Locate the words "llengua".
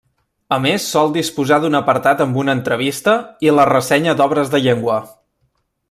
4.67-4.99